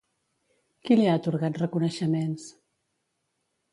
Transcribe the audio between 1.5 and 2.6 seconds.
reconeixements?